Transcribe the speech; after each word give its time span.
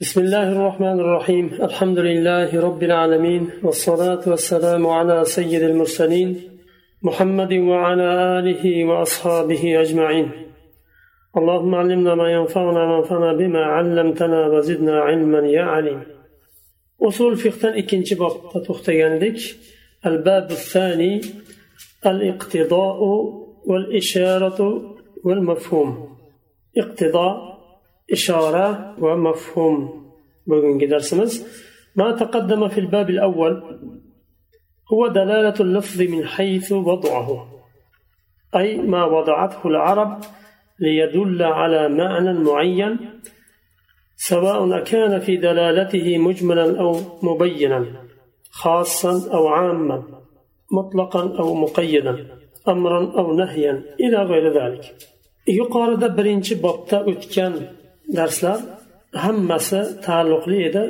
بسم 0.00 0.20
الله 0.20 0.52
الرحمن 0.52 1.00
الرحيم 1.00 1.46
الحمد 1.62 1.98
لله 1.98 2.60
رب 2.60 2.82
العالمين 2.82 3.50
والصلاة 3.62 4.22
والسلام 4.26 4.86
على 4.86 5.24
سيد 5.24 5.62
المرسلين 5.62 6.40
محمد 7.02 7.52
وعلى 7.52 8.38
آله 8.38 8.84
وأصحابه 8.84 9.80
أجمعين 9.80 10.30
اللهم 11.36 11.74
علمنا 11.74 12.14
ما 12.14 12.32
ينفعنا 12.32 12.82
وانفعنا 12.90 13.32
بما 13.32 13.62
علمتنا 13.64 14.46
وزدنا 14.46 15.00
علما 15.00 15.38
يا 15.48 15.62
عليم 15.62 16.02
أصول 17.02 17.36
فقه 17.36 17.78
إكنش 17.78 18.14
باب 18.14 18.32
تختياندك 18.68 19.38
الباب 20.06 20.50
الثاني 20.50 21.20
الاقتضاء 22.06 22.98
والإشارة 23.66 24.58
والمفهوم 25.24 26.16
اقتضاء 26.78 27.49
إشارة 28.12 28.94
ومفهوم. 28.98 30.00
بقول 30.46 30.88
درسمز 30.88 31.46
ما 31.96 32.12
تقدم 32.12 32.68
في 32.68 32.80
الباب 32.80 33.10
الأول 33.10 33.62
هو 34.92 35.06
دلالة 35.06 35.54
اللفظ 35.60 36.02
من 36.02 36.26
حيث 36.26 36.72
وضعه 36.72 37.48
أي 38.56 38.76
ما 38.78 39.04
وضعته 39.04 39.68
العرب 39.68 40.20
ليدل 40.80 41.42
على 41.42 41.88
معنى 41.88 42.32
معين 42.38 42.98
سواء 44.16 44.82
كان 44.82 45.20
في 45.20 45.36
دلالته 45.36 46.18
مجملا 46.18 46.80
أو 46.80 46.96
مبينا 47.22 47.86
خاصا 48.50 49.34
أو 49.34 49.48
عاما 49.48 50.02
مطلقا 50.72 51.38
أو 51.38 51.54
مقيدا 51.54 52.26
أمرا 52.68 53.18
أو 53.18 53.36
نهيا 53.36 53.82
إلى 54.00 54.16
غير 54.16 54.52
ذلك. 54.52 54.94
yuqorida 55.58 56.08
birinchi 56.16 56.54
bobda 56.62 56.98
o'tgan 57.10 57.54
darslar 58.18 58.58
hammasi 59.24 59.80
taalluqli 60.06 60.58
edi. 60.68 60.84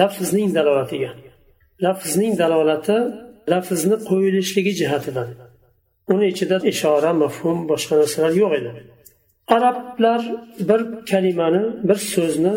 Lafzning 0.00 0.50
dalolatiga. 0.58 1.10
Lafzning 1.84 2.32
dalolati 2.42 2.98
lafzni 3.52 3.96
qo'yilishligi 4.10 4.72
jihatidan. 4.80 5.28
Uni 6.12 6.26
ichida 6.32 6.56
ishora 6.72 7.12
mafhum 7.22 7.58
boshqa 7.70 7.94
narsalar 8.00 8.32
yo'q 8.42 8.52
edi. 8.60 8.70
Arablar 9.56 10.22
bir 10.68 10.80
kalimani 11.10 11.62
bir 11.88 11.98
so'zni 12.14 12.54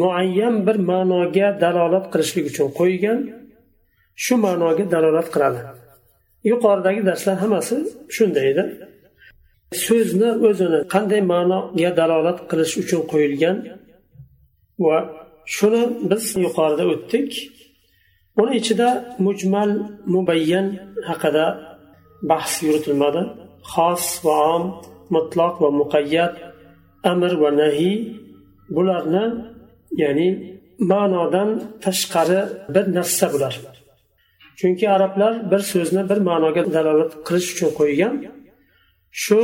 muayyan 0.00 0.54
bir 0.66 0.76
ma'noga 0.90 1.48
dalolat 1.64 2.06
qilishlik 2.12 2.44
uchun 2.50 2.68
qo'ygan 2.80 3.18
shu 4.24 4.34
ma'noga 4.46 4.84
dalolat 4.94 5.28
qiladi. 5.34 5.60
Yuqoridagi 6.50 7.02
darslar 7.08 7.36
hammasi 7.42 7.76
shunday 8.16 8.46
edi. 8.52 8.62
So'zni 9.84 10.30
o'zini 10.48 10.80
qanday 10.94 11.22
ma'noga 11.32 11.90
dalolat 12.00 12.38
qilish 12.50 12.74
uchun 12.82 13.02
qo'yilgan? 13.12 13.56
Va 14.84 14.96
shuni 15.56 15.82
biz 16.10 16.24
yuqorida 16.44 16.84
o'tdik. 16.92 17.30
Uni 18.40 18.52
ichida 18.60 18.88
mujmal 19.26 19.70
mubayyan 20.14 20.66
haqida 21.08 21.46
bahs 22.30 22.52
yuritilmadi. 22.66 23.22
Xos 23.72 24.04
va 24.24 24.36
om 24.56 24.64
mutloq 25.14 25.54
va 25.62 25.70
muqayyat 25.80 26.34
amr 27.12 27.32
va 27.42 27.50
nahiy 27.60 27.96
bularni 28.74 29.24
ya'ni 30.02 30.28
ma'nodan 30.90 31.50
tashqari 31.84 32.40
bir 32.74 32.84
narsa 32.96 33.26
bular. 33.32 33.54
Chunki 34.58 34.86
arablar 34.96 35.32
bir 35.50 35.60
so'zni 35.72 36.02
bir 36.10 36.18
ma'noga 36.28 36.62
dalolat 36.76 37.12
qilish 37.26 37.48
uchun 37.54 37.70
qo'ygan. 37.80 38.14
Shu 39.22 39.40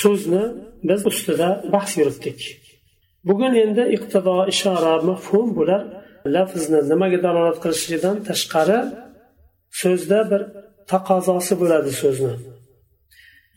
so'zni 0.00 0.44
biz 0.88 1.00
ustida 1.10 1.48
bahs 1.74 1.92
yuritdik. 2.00 2.40
Bugun 3.28 3.54
endi 3.64 3.84
iqtido 3.96 4.36
ishora 4.52 4.94
mafhum 5.10 5.46
bular 5.58 5.82
lafzni 6.34 6.80
nimaga 6.90 7.18
dalolat 7.26 7.58
qilishidan 7.64 8.16
tashqari 8.28 8.80
so'zda 9.80 10.18
bir 10.30 10.42
taqozosi 10.90 11.54
bo'ladi 11.62 11.90
so'zni. 12.02 12.34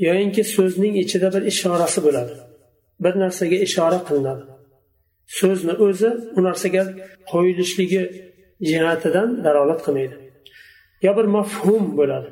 Yoyinki 0.08 0.44
so'zning 0.56 0.94
ichida 1.04 1.28
bir 1.36 1.44
ishorasi 1.52 2.00
bo'ladi. 2.06 2.36
Bir 3.04 3.14
narsaga 3.24 3.58
ishora 3.68 4.00
qilinadi. 4.08 4.44
So'zni 5.40 5.74
o'zi 5.88 6.10
u 6.38 6.40
narsaga 6.48 6.84
qo'yilishligi 7.32 8.04
jihatidan 8.70 9.30
dalolat 9.46 9.80
qilmaydi. 9.86 10.16
Yo 11.06 11.12
bir 11.18 11.28
mafhum 11.38 11.84
bo'ladi. 12.00 12.30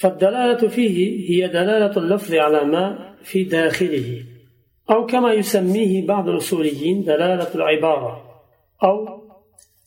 فالدلالة 0.00 0.68
فيه 0.68 1.30
هي 1.30 1.48
دلالة 1.48 1.96
اللفظ 1.96 2.34
على 2.34 2.64
ما 2.64 3.14
في 3.22 3.44
داخله 3.44 4.22
أو 4.90 5.06
كما 5.06 5.32
يسميه 5.32 6.06
بعض 6.06 6.28
الأصوليين 6.28 7.04
دلالة 7.04 7.54
العبارة 7.54 8.42
أو 8.84 9.22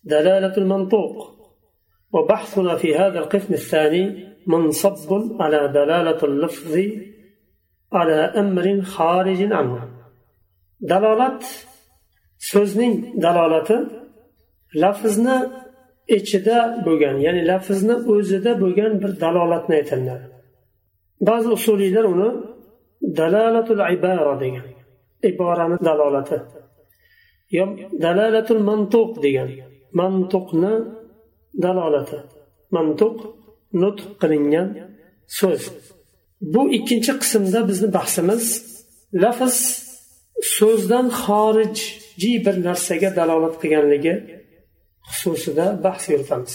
دلالة 0.04 0.58
المنطوق. 0.58 1.40
وبحثنا 2.14 2.76
في 2.76 2.96
هذا 2.96 3.20
القسم 3.20 3.54
الثاني 3.54 4.28
منصب 4.48 5.42
على 5.42 5.68
دلالة 5.68 6.24
اللفظ 6.24 6.78
على 7.94 8.14
أمر 8.14 8.82
خارج 8.82 9.42
عنه. 9.42 9.90
دلالة 10.80 11.40
سوزنين 12.38 13.14
دلالة 13.18 13.88
لفظنا 14.76 15.69
ichida 16.18 16.58
bo'lgan 16.86 17.16
ya'ni 17.26 17.42
lafzni 17.52 17.96
o'zida 18.14 18.52
bo'lgan 18.64 18.92
bir 19.02 19.12
dalolatni 19.24 19.74
aytiladi 19.80 20.26
ba'zi 21.30 21.48
usuliylar 21.58 22.06
uni 22.14 22.30
dalalatul 23.20 23.82
ibara 23.96 24.34
degan 24.44 24.66
iborani 25.30 25.78
dalolati 25.88 26.38
yo 27.58 27.64
dalalatul 28.06 28.62
mantuq 28.70 29.12
degan 29.26 29.50
mantuqni 30.00 30.74
dalolati 31.64 32.20
mantuq 32.76 33.16
nutq 33.82 34.08
qilingan 34.22 34.68
so'z. 35.40 35.64
Bu 36.54 36.62
ikkinchi 36.78 37.14
qismda 37.22 37.60
bizni 37.70 37.90
bahsimiz 37.98 38.44
lafz 39.24 39.56
so'zdan 40.58 41.08
xorijiy 41.24 42.38
bir 42.46 42.56
narsaga 42.68 43.10
dalolat 43.20 43.56
qilganligi 43.62 44.14
xususida 45.12 45.66
bahs 45.84 46.04
yuritamiz 46.10 46.54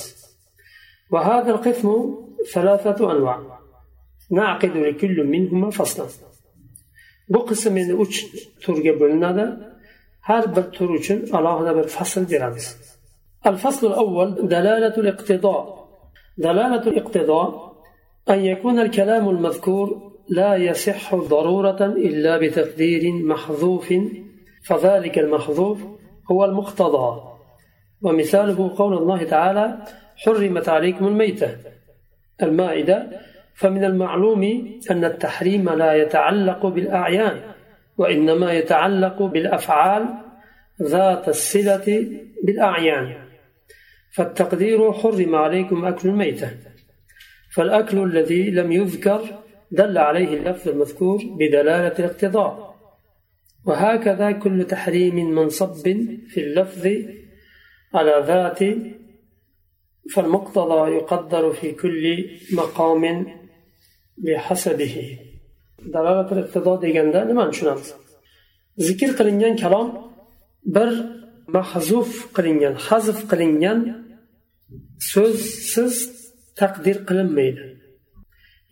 وهذا 1.12 1.50
القسم 1.50 1.88
ثلاثة 2.54 3.12
أنواع. 3.12 3.38
نعقد 4.30 4.76
لكل 4.76 5.24
منهما 5.24 5.70
فصلا. 5.70 6.06
bu 7.28 7.40
qism 7.48 7.76
endi 7.76 7.94
uch 7.94 8.16
turga 8.62 9.00
bo'linadi 9.00 9.44
har 10.28 10.56
bir 10.56 10.64
tur 10.76 10.90
uchun 10.98 11.18
alohida 11.38 11.72
bir 11.78 11.86
fasl 11.96 12.24
beramiz 12.32 12.66
الفصل 13.50 13.86
الأول 13.86 14.48
دلالة 14.48 14.94
الاقتضاء. 15.02 15.64
دلالة 16.38 16.84
الاقتضاء 16.92 17.48
أن 18.30 18.44
يكون 18.44 18.78
الكلام 18.78 19.28
المذكور 19.28 20.12
لا 20.28 20.56
يصح 20.56 21.14
ضرورة 21.14 21.80
إلا 22.08 22.38
بتقدير 22.38 23.12
محذوف 23.12 23.94
فذلك 24.68 25.18
المحذوف 25.18 25.78
هو 26.30 26.44
المقتضى. 26.44 27.33
ومثاله 28.04 28.74
قول 28.76 28.94
الله 28.98 29.24
تعالى 29.24 29.78
حرمت 30.16 30.68
عليكم 30.68 31.06
الميتة 31.06 31.56
المائدة. 32.42 33.08
فمن 33.54 33.84
المعلوم 33.84 34.42
أن 34.90 35.04
التحريم 35.04 35.70
لا 35.70 35.94
يتعلق 35.94 36.66
بالأعيان 36.66 37.40
وإنما 37.98 38.52
يتعلق 38.52 39.22
بالأفعال 39.22 40.04
ذات 40.82 41.28
الصلة 41.28 42.06
بالأعيان. 42.44 43.14
فالتقدير 44.14 44.92
حرم 44.92 45.34
عليكم 45.34 45.84
أكل 45.84 46.08
الميتة. 46.08 46.50
فالأكل 47.54 47.98
الذي 47.98 48.50
لم 48.50 48.72
يذكر 48.72 49.20
دل 49.70 49.98
عليه 49.98 50.36
اللفظ 50.38 50.68
المذكور 50.68 51.22
بدلالة 51.38 51.94
الاقتضاء. 51.98 52.74
وهكذا 53.64 54.32
كل 54.32 54.64
تحريم 54.64 55.34
منصب 55.34 55.74
في 56.28 56.40
اللفظ 56.40 56.88
على 57.93 58.15
ذات 58.29 58.59
فالمقتضى 60.13 60.91
يقدر 60.97 61.53
في 61.53 61.71
كل 61.71 62.03
مقام 62.53 63.03
بحسبه 64.17 64.95
دلالة 65.93 66.31
الاقتضاء 66.31 66.81
deganda 66.81 67.19
nimani 67.27 67.51
tushunamiz 67.51 67.93
zikr 68.77 69.09
qilingan 69.19 69.55
kalom 69.63 69.87
bir 70.75 70.89
mahzuf 71.55 72.09
qilingan 72.35 72.75
hazf 72.87 73.19
qilingan 73.31 73.79
so'zsiz 75.11 75.95
taqdir 76.59 76.97
qilinmaydi 77.09 77.63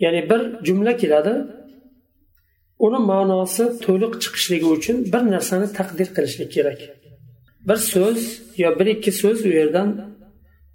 ya'ni 0.03 0.21
bir 0.29 0.41
jumla 0.67 0.93
keladi 1.01 1.33
uni 2.85 2.99
ma'nosi 3.11 3.65
to'liq 3.85 4.13
chiqishligi 4.23 4.67
uchun 4.77 4.97
bir 5.13 5.21
narsani 5.33 5.67
taqdir 5.79 6.07
qilishlik 6.15 6.49
kerak 6.55 6.79
bir 7.68 7.78
so'z 7.92 8.20
yo 8.62 8.68
bir 8.78 8.86
ikki 8.94 9.12
so'z 9.20 9.38
u 9.48 9.50
yerdan 9.58 9.88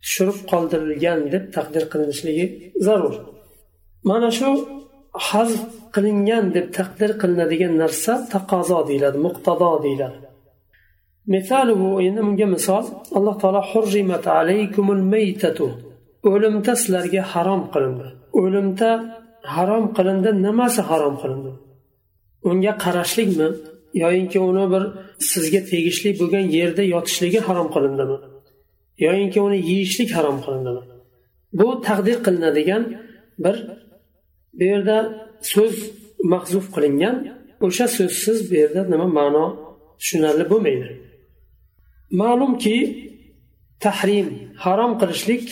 tushirib 0.04 0.40
qoldirilgan 0.52 1.20
deb 1.34 1.46
taqdir 1.56 1.84
qilinishligi 1.92 2.46
zarur. 2.86 3.16
Mana 4.10 4.30
shu 4.38 4.50
hazf 5.30 5.62
qilingan 5.96 6.46
deb 6.56 6.68
taqdir 6.78 7.12
qilinadigan 7.22 7.74
narsa 7.82 8.14
taqozo 8.34 8.80
deyiladi 8.90 9.18
muqtado 9.28 9.72
deyiladi. 9.86 10.18
Misaluhu 11.34 11.90
endi 12.08 12.22
bunga 12.28 12.48
misol 12.56 12.86
alloh 13.18 13.36
taolo 13.42 13.62
hurrimat 13.72 14.26
alaykumul 14.40 15.04
maytatu 15.14 15.68
o'limta 16.32 16.74
sizlarga 16.82 17.22
harom 17.34 17.62
qilindi. 17.74 18.08
O'limda 18.42 18.90
harom 19.56 19.86
qilindi 19.98 20.30
nimasi 20.46 20.82
harom 20.90 21.16
qilindi? 21.22 21.52
Unga 22.50 22.74
qarashlikmi? 22.84 23.48
Yoyinki 24.04 24.40
uni 24.50 24.66
bir 24.74 24.84
sizga 25.32 25.62
tegishli 25.72 26.10
bo'lgan 26.20 26.46
yerda 26.58 26.84
yotishligi 26.96 27.40
harom 27.48 27.68
qilindimi? 27.76 28.18
Yoyinki 29.06 29.40
uni 29.48 29.60
yeyishlik 29.70 30.10
harom 30.18 30.38
qilindimi? 30.46 30.84
Bu 31.60 31.68
taqdir 31.88 32.18
qilinadigan 32.26 32.84
bir 33.44 33.56
bu 34.58 34.64
yerda 34.72 34.98
so'z 35.54 35.76
mahzuf 36.34 36.66
qilingan 36.76 37.16
o'sha 37.66 37.86
so'zsiz 37.98 38.38
bu 38.50 38.54
yerda 38.62 38.82
nima 38.94 39.08
ma'no 39.20 39.46
tushunarli 40.00 40.46
bo'lmaydi. 40.52 40.88
Ma'lumki 42.22 42.78
tahrim 43.86 44.28
harom 44.64 44.92
qilishlik 45.02 45.46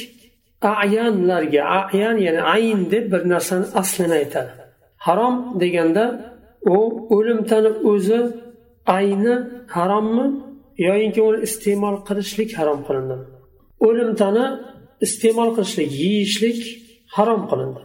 ayanlarga 0.61 1.61
ayan 1.75 2.17
ya'ni 2.25 2.41
ayn 2.55 2.79
deb 2.93 3.05
bir 3.11 3.21
narsani 3.33 3.65
aslini 3.81 4.13
aytadi. 4.21 4.51
Harom 5.05 5.35
deganda 5.61 6.03
u 6.73 6.77
o'limtani 7.15 7.71
o'zi 7.91 8.19
ayni 8.97 9.35
harommi 9.75 10.25
yoyinki 10.87 11.21
uni 11.27 11.39
iste'mol 11.47 11.95
qilishlik 12.07 12.49
harom 12.59 12.79
qilindimi 12.87 13.25
o'limtani 13.87 14.45
iste'mol 15.05 15.49
qilishlik 15.55 15.89
yeyishlik 16.03 16.59
harom 17.15 17.41
qilindi. 17.51 17.81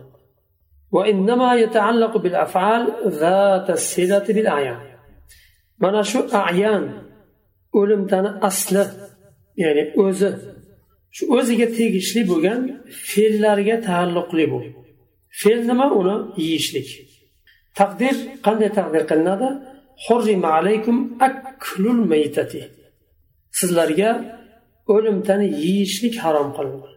Mana 5.82 6.02
shu 6.10 6.18
ayan 6.48 6.84
o'limtani 7.80 8.30
asli 8.48 8.84
ya'ni 9.62 9.84
o'zi 10.04 10.28
shu 11.16 11.22
o'ziga 11.36 11.66
tegishli 11.78 12.22
bo'lgan 12.30 12.60
fe'llarga 13.10 13.76
taalluqli 13.88 14.44
bu 14.52 14.58
fe'l 15.40 15.60
nima? 15.70 15.86
Uni 16.00 16.16
yeyishlik. 16.44 16.88
Taqdir 17.80 18.14
qanday 18.46 18.70
taqdir 18.78 19.02
qilinadi? 19.10 19.48
Alaykum 20.58 20.96
aklul 21.28 22.00
maytati. 22.12 22.62
Sizlarga 23.58 24.10
o'limtani 24.94 25.46
yeyishlik 25.64 26.14
harom 26.24 26.48
qilindi 26.56 26.88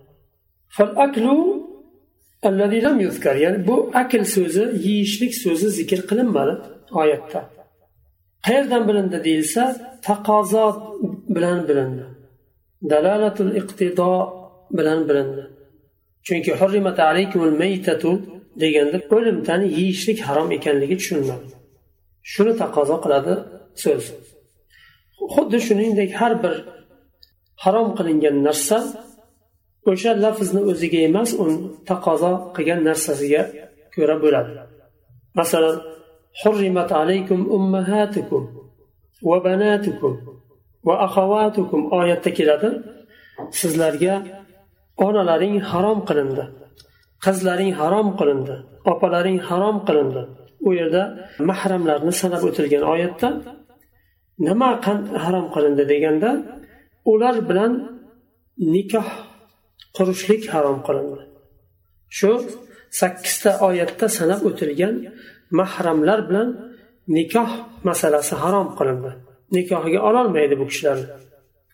ya'ni 3.45 3.59
bu 3.67 3.75
akl 4.01 4.23
so'zi 4.35 4.63
yeyishlik 4.87 5.33
so'zi 5.43 5.67
zikr 5.77 5.99
qilinmadi 6.09 6.53
oyatda. 7.01 7.39
Qayerdan 8.45 8.83
bilindi 8.89 9.17
deyilsa 9.27 9.63
taqozo 10.07 10.65
bilan 11.35 11.59
bilindi. 11.67 12.05
Dalalatul 12.91 13.51
iqtido 13.59 14.11
bilan 14.77 14.99
bilindi. 15.09 15.43
Chunki 16.25 16.51
hurrimat 16.59 16.97
alaykumul 17.09 17.55
maytatu 17.61 18.11
deganda 18.62 18.98
o'limtani 19.16 19.66
yeyishlik 19.78 20.18
harom 20.28 20.48
ekanligi 20.56 20.96
tushuniladi 21.00 21.46
shuni 22.32 22.52
taqozo 22.62 22.96
qiladi 23.04 23.34
so'z 23.82 24.04
xuddi 25.34 25.58
shuningdek 25.66 26.10
har 26.20 26.32
bir 26.42 26.54
harom 27.64 27.88
qilingan 27.98 28.36
narsa 28.46 28.78
o'sha 29.90 30.10
lafzni 30.24 30.60
o'ziga 30.70 31.00
emas 31.08 31.30
uni 31.42 31.56
taqozo 31.90 32.32
qilgan 32.56 32.80
narsasiga 32.88 33.42
ko'ra 33.94 34.16
bo'ladi 34.24 34.52
masalan 35.40 35.76
حرمت 36.42 36.92
عليكم 36.92 37.50
أمهاتكم 37.50 38.42
وبناتكم 39.22 40.12
وأخواتكم 40.84 41.90
oyatda 41.90 42.30
keladi 42.34 42.68
sizlarga 43.50 44.14
onalaring 44.96 45.60
harom 45.70 45.98
qilindi 46.08 46.44
Qizlaring 47.25 47.71
harom 47.81 48.07
qilindi 48.19 48.55
opalaring 48.91 49.39
harom 49.49 49.77
qilindi. 49.87 50.23
U 50.67 50.69
yerda 50.79 51.03
mahramlarni 51.49 52.13
sanab 52.21 52.41
o'tilgan 52.49 52.83
oyatda 52.93 53.29
nima 54.47 54.69
harom 55.25 55.45
qilindi? 55.55 55.83
deganda 55.91 56.29
ular 57.11 57.35
bilan 57.49 57.71
nikoh 58.73 59.09
qurishlik 59.97 60.43
harom 60.53 60.77
qilindi. 60.87 61.21
Shu 62.17 62.31
sakkizta 62.99 63.51
oyatda 63.67 64.05
sanab 64.17 64.41
o'tilgan 64.49 64.93
mahramlar 65.59 66.19
bilan 66.29 66.47
nikoh 67.17 67.51
masalasi 67.87 68.33
harom 68.43 68.67
qilindi. 68.77 69.11
Nikohiga 69.55 69.99
ololmaydi 70.09 70.55
bu 70.61 70.65
kishilarni 70.71 71.07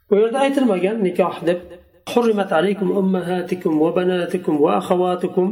bu 0.09 0.15
yerda 0.21 0.37
aytilmagan 0.45 0.95
nikoh 1.07 1.35
deb 1.49 1.59
حرمت 2.08 2.52
عليكم 2.52 2.88
أمهاتكم 2.92 3.82
وبناتكم 3.82 4.60
وأخواتكم 4.60 5.46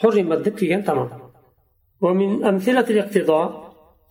حرمت 0.00 0.40
deb 0.46 0.54
kelgan 0.58 0.82
tamom 0.84 1.08
ومن 2.00 2.44
أمثلة 2.44 2.86
الاقتضاء 2.90 3.46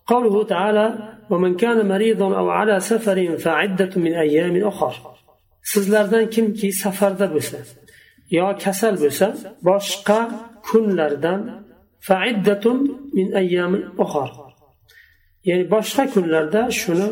قوله 0.08 0.44
تعالى 0.44 0.86
ومن 1.30 1.56
كان 1.56 1.88
مريضا 1.88 2.38
أو 2.38 2.50
على 2.50 2.80
سفر 2.80 3.38
فعدة 3.38 3.90
من 3.96 4.14
أيام 4.14 4.68
أخر 4.68 4.94
sizlardan 5.74 6.30
kimki 6.30 6.72
safarda 6.84 7.28
bo'lsa 7.34 7.58
yo 8.38 8.48
kasal 8.64 8.96
bo'lsa 9.04 9.28
boshqa 9.70 10.20
kunlardan 10.68 11.42
min 13.18 13.28
ya'ni 15.48 15.64
boshqa 15.74 16.04
kunlarda 16.14 16.62
shuni 16.82 17.08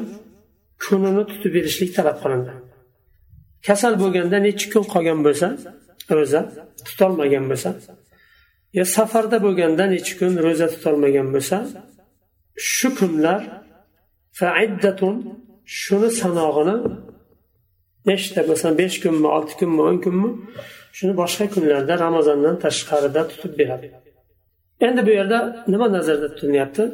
kunini 0.83 1.23
tutib 1.31 1.51
berishlik 1.55 1.91
talab 1.97 2.17
qilindi 2.23 2.53
kasal 3.66 3.94
bo'lganda 4.02 4.36
necha 4.46 4.66
kun 4.72 4.84
qolgan 4.94 5.20
bo'lsa 5.26 5.46
ro'za 6.16 6.40
tutolmagan 6.86 7.44
bo'lsa 7.50 7.70
yo 8.78 8.84
safarda 8.96 9.36
bo'lganda 9.46 9.84
necha 9.94 10.14
kun 10.20 10.32
ro'za 10.46 10.66
tutolmagan 10.74 11.28
bo'lsa 11.34 11.56
shu 12.74 12.88
kunlar 12.98 13.40
faiddatun 14.40 15.16
shuni 15.80 16.10
sanog'ini 16.20 16.76
nechta 18.08 18.40
masalan 18.50 18.74
besh 18.82 18.96
kunmi 19.04 19.28
olti 19.36 19.54
kunmi 19.60 19.80
o'n 19.88 19.98
kunmi 20.04 20.30
shuni 20.96 21.14
boshqa 21.22 21.44
kunlarda 21.54 21.94
ramazondan 22.04 22.54
tashqarida 22.64 23.22
tutib 23.30 23.52
beradi. 23.60 23.86
Endi 24.86 25.00
bu 25.06 25.10
yerda 25.18 25.38
nima 25.72 25.86
nazarda 25.96 26.28
tutilyapti? 26.34 26.84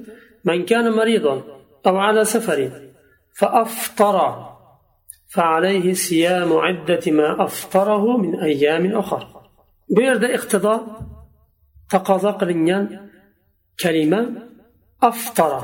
فعليه 5.33 5.93
صيام 5.93 6.53
عدة 6.53 7.11
ما 7.11 7.43
أفطره 7.45 8.17
من 8.17 8.39
أيام 8.39 8.97
أخر 8.97 9.23
bu 9.89 10.01
yerda 10.01 10.27
iqtido 10.37 10.75
taqozo 11.91 12.31
qilingan 12.39 12.83
kalima 13.81 14.21
aftara 15.09 15.61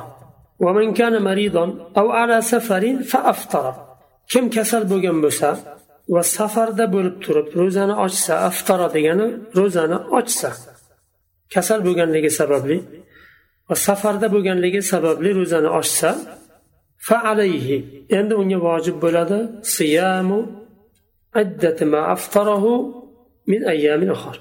ومن 0.59 0.93
كان 0.93 1.23
مريضا 1.23 1.65
أو 1.97 2.11
على 2.11 2.41
سفر 2.41 3.03
فأفطر 3.03 3.65
kim 4.31 4.45
kasal 4.55 4.83
bo'lgan 4.91 5.17
bo'lsa 5.25 5.49
va 6.13 6.23
safarda 6.37 6.85
bo'lib 6.95 7.15
turib 7.23 7.47
ro'zani 7.59 7.95
ochsa 8.05 8.33
aftara 8.49 8.87
degani 8.95 9.27
ro'zani 9.59 9.97
ochsa 10.19 10.49
kasal 11.53 11.79
bo'lganligi 11.87 12.31
sababli 12.39 12.77
va 13.69 13.75
safarda 13.87 14.27
bo'lganligi 14.35 14.81
sababli 14.91 15.29
ro'zani 15.39 15.69
ochsa 15.79 16.09
fa 17.07 17.17
alayhi 17.31 17.77
endi 18.17 18.33
unga 18.41 18.59
vojib 18.67 18.95
bo'ladi 19.03 19.39
siyamu 19.75 20.39
ma 21.93 22.01
aftarahu 22.15 22.73
min 23.51 23.61
ayyamin 23.73 24.09
ukhar 24.15 24.37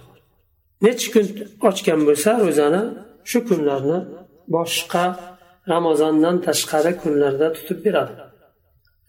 necha 0.85 1.09
kun 1.15 1.27
ochgan 1.69 2.01
bo'lsa 2.09 2.31
ro'zani 2.45 2.83
shu 3.31 3.39
kunlarni 3.49 3.99
boshqa 4.55 5.05
ramazondan 5.73 6.37
tashqari 6.47 6.93
kunlarda 7.03 7.47
tutib 7.57 7.81
beradi 7.87 8.15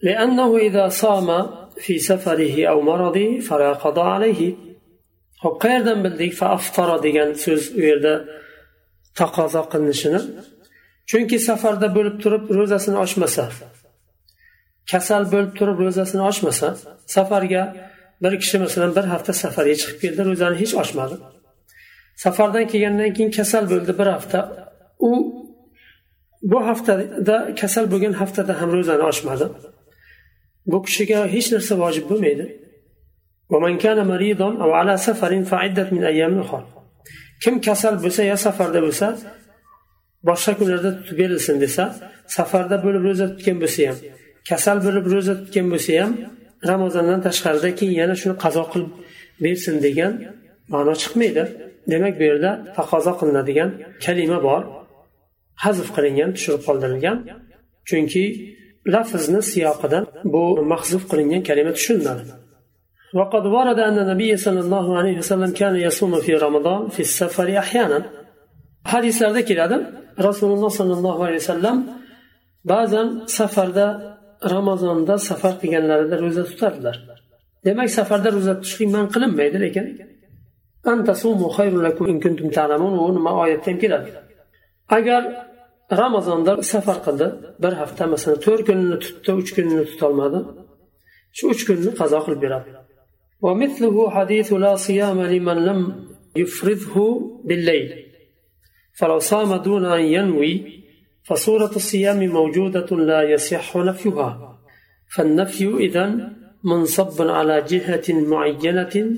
لأنه 0.08 0.50
إذا 0.68 0.84
صام 1.02 1.28
في 1.84 1.94
سفره 2.10 2.54
أو 2.72 2.78
مرضه 2.90 3.40
فلا 3.48 3.72
قضاء 3.72 4.08
عليه 4.16 4.42
hop 5.42 5.56
qayerdan 5.62 5.98
bildik 6.04 6.32
faaftara 6.40 6.96
degan 7.06 7.30
so'z 7.44 7.62
u 7.78 7.80
yerda 7.88 8.14
taqozo 9.18 9.62
qilinishini 9.72 10.20
chunki 11.09 11.37
safarda 11.49 11.87
bo'lib 11.97 12.15
turib 12.23 12.43
ro'zasini 12.57 12.97
ochmasa 13.05 13.43
kasal 14.91 15.23
bo'lib 15.33 15.51
turib 15.59 15.77
ro'zasini 15.85 16.23
ochmasa 16.31 16.67
safarga 17.15 17.63
bir 18.23 18.39
kishi 18.39 18.59
masalan 18.59 18.95
bir 18.95 19.03
hafta 19.13 19.33
safarga 19.33 19.75
chiqib 19.81 19.97
keldi 20.01 20.21
ro'zani 20.29 20.55
hech 20.61 20.73
ochmadi. 20.81 21.15
Safardan 22.23 22.65
kelgandan 22.71 23.11
keyin 23.15 23.31
kasal 23.37 23.63
bo'ldi 23.71 23.91
bir 23.99 24.07
hafta. 24.15 24.39
U 24.99 25.11
bu 26.51 26.59
haftada 26.67 27.55
kasal 27.61 27.85
bo'lgan 27.91 28.13
haftada 28.21 28.61
ham 28.61 28.69
ro'zani 28.77 29.03
ochmadi. 29.11 29.45
Bu 30.71 30.77
kishiga 30.85 31.19
hech 31.35 31.47
narsa 31.53 31.73
vojib 31.83 32.05
bo'lmaydi. 32.11 32.45
Kim 37.43 37.55
kasal 37.67 37.95
bo'lsa 38.03 38.21
yo 38.31 38.37
safarda 38.45 38.79
bo'lsa 38.85 39.07
boshqa 40.28 40.52
kunlarda 40.58 40.90
tutib 40.98 41.16
berilsin 41.20 41.56
desa 41.64 41.84
safarda 42.36 42.76
bo'lib 42.84 43.02
ro'za 43.08 43.26
tutgan 43.32 43.56
bo'lsa 43.62 43.80
ham 43.88 43.98
kasal 44.48 44.78
bo'lib 44.86 45.06
ro'za 45.14 45.34
tutgan 45.40 45.66
bo'lsa 45.72 45.92
ham 46.00 46.12
ramazondan 46.70 47.20
tashqarida 47.26 47.70
keyin 47.78 47.96
yana 48.02 48.14
shuni 48.20 48.34
qazo 48.44 48.62
qilib 48.72 48.90
bersin 49.44 49.76
degan 49.86 50.12
ma'no 50.72 50.94
chiqmaydi 51.02 51.44
demak 51.92 52.14
bu 52.20 52.24
yerda 52.30 52.50
taqozo 52.76 53.12
qilinadigan 53.20 53.70
kalima 54.04 54.38
bor 54.48 54.62
hazf 55.64 55.88
qilingan 55.96 56.30
tushirib 56.36 56.62
qoldirilgan 56.68 57.18
chunki 57.88 58.24
lafzni 58.94 59.40
siyoqidan 59.52 60.04
bu 60.32 60.42
mahzuf 60.72 61.02
qilingan 61.10 61.42
kalima 61.48 61.72
tushuniladi 61.78 62.24
وقد 63.18 63.44
ورد 63.56 63.78
أن 63.88 63.98
النبي 64.04 64.36
صلى 64.46 64.60
الله 64.64 64.86
عليه 64.98 65.18
وسلم 65.18 65.52
كان 65.60 65.74
يصوم 65.76 66.12
في 66.20 66.32
رمضان 66.34 66.88
في 66.94 67.00
السفر 67.00 67.58
أحيانا 67.58 67.98
hadislarda 68.92 69.42
keladi 69.50 69.76
rasululloh 70.28 70.70
sollallohu 70.80 71.20
alayhi 71.26 71.42
vasallam 71.44 71.76
ba'zan 72.72 73.08
safarda 73.38 73.86
ramazonda 74.54 75.14
safar 75.28 75.54
qilganlarida 75.62 76.16
ro'za 76.24 76.42
tutardilar 76.50 76.96
demak 77.66 77.88
safarda 77.98 78.28
ro'za 78.36 78.52
tutishlik 78.58 78.88
man 78.96 79.04
qilinmaydi 79.14 79.58
lekin 79.64 79.86
u 83.06 83.08
nima 83.16 83.32
oyatda 83.42 83.66
ham 83.70 83.78
keladi 83.82 84.10
agar 84.96 85.22
ramazonda 86.02 86.52
safar 86.72 86.98
qildi 87.06 87.26
bir 87.62 87.72
hafta 87.80 88.04
masalan 88.14 88.38
to'rt 88.46 88.62
kunini 88.68 88.96
tutdi 89.04 89.30
uch 89.40 89.50
kunini 89.56 89.84
tutolmadi 89.90 90.40
shu 91.36 91.44
uch 91.52 91.62
kunni 91.68 91.90
qazo 92.00 92.18
qilib 92.26 92.42
beradi 92.46 92.70
ومثله 93.46 93.96
حديث 94.16 94.48
لا 94.64 94.72
صيام 94.86 95.18
لمن 95.32 95.58
لم 95.68 95.80
يفرضه 96.36 96.96
بالليل 97.48 98.03
فلو 98.97 99.19
صام 99.19 99.55
دون 99.55 99.85
أن 99.85 100.01
ينوي 100.01 100.83
فصورة 101.23 101.71
الصيام 101.75 102.27
موجودة 102.27 102.97
لا 102.97 103.23
يصح 103.23 103.77
نفيها. 103.77 104.59
فالنفي 105.15 105.77
إذا 105.77 106.31
منصب 106.63 107.27
على 107.27 107.61
جهة 107.61 108.03
معينة 108.09 109.17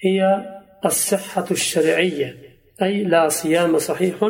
هي 0.00 0.46
الصحة 0.84 1.46
الشرعية 1.50 2.36
أي 2.82 3.04
لا 3.04 3.28
صيام 3.28 3.78
صحيح 3.78 4.24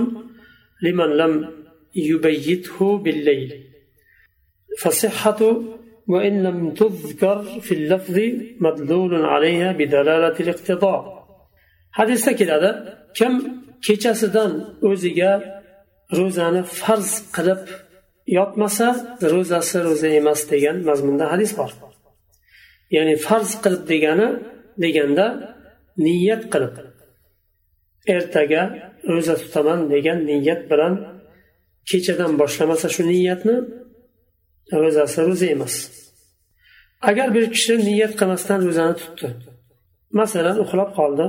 لمن 0.83 1.17
لم 1.17 1.51
يبيته 1.95 2.99
بالليل. 2.99 3.65
فصحة 4.83 5.63
وإن 6.07 6.43
لم 6.43 6.75
تذكر 6.75 7.43
في 7.43 7.75
اللفظ 7.75 8.21
مدلول 8.61 9.25
عليها 9.25 9.73
بدلالة 9.73 10.41
الاقتضاء. 10.41 11.27
حديث 11.93 12.29
كده 12.29 12.99
كم 13.17 13.61
kechasidan 13.87 14.53
o'ziga 14.91 15.33
ro'zani 16.19 16.63
farz 16.81 17.11
qilib 17.37 17.63
yotmasa 18.39 18.89
ro'zasi 19.33 19.77
ro'za 19.87 20.09
emas 20.21 20.41
degan 20.53 20.77
mazmunda 20.89 21.25
hadis 21.33 21.53
bor. 21.59 21.71
Ya'ni 22.97 23.15
farz 23.27 23.51
qilib 23.65 23.83
degani 23.93 24.29
deganda 24.83 25.27
niyat 26.05 26.43
qilib 26.53 26.75
ertaga 28.15 28.63
ro'za 29.13 29.35
tutaman 29.43 29.81
degan 29.95 30.19
niyat 30.31 30.63
bilan 30.71 30.95
kechadan 31.91 32.33
boshlamasa 32.41 32.89
shu 32.95 33.03
niyatni 33.13 33.57
ro'zasi 34.83 35.19
ro'za 35.29 35.47
emas. 35.57 35.75
Agar 37.11 37.29
bir 37.37 37.45
kishi 37.55 37.75
niyat 37.89 38.13
qilmasdan 38.21 38.61
ro'zani 38.69 38.95
tutdi 39.03 39.29
masalan 40.19 40.57
uxlab 40.65 40.91
qoldi 40.99 41.27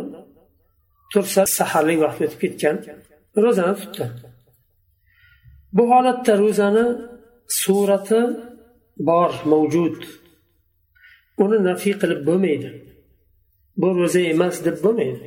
tursa 1.12 1.44
saharlik 1.58 2.00
vaqti 2.06 2.22
o'tib 2.27 2.39
ketgan 2.44 2.77
ro'zani 3.44 3.75
tutdi. 3.82 4.06
Bu 5.75 5.84
holatda 5.91 6.34
ro'zani 6.44 6.86
surati 7.62 8.22
bor 9.10 9.32
mavjud. 9.51 9.98
Uni 11.44 11.58
nafiy 11.70 11.96
qilib 12.01 12.22
bo'lmaydi. 12.30 12.70
Bu 13.82 13.88
ro'za 14.00 14.22
emas 14.34 14.56
deb 14.65 14.77
bo'lmaydi. 14.86 15.25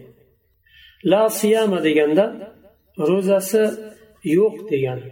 La 1.11 1.23
siyama 1.39 1.79
deganda 1.87 2.25
ro'zasi 3.11 3.63
yo'q 4.37 4.57
degani 4.73 5.09